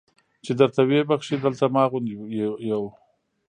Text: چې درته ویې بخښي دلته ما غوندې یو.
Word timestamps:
چې 0.45 0.51
درته 0.59 0.81
ویې 0.87 1.01
بخښي 1.09 1.35
دلته 1.43 1.65
ما 1.73 1.83
غوندې 1.91 2.13
یو. 2.69 2.83